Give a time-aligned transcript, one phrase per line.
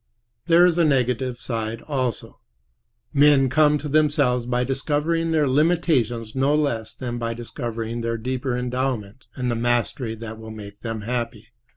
[0.47, 2.39] There is a negative side also.
[3.13, 8.57] Men come to themselves by discovering their limitations no less than by discovering their deeper
[8.57, 11.49] endowments and the mastery that will make them happy.